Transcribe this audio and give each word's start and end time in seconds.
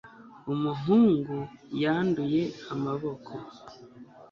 umuhungu 0.53 1.35
yanduye 1.83 2.41
amaboko 2.73 3.33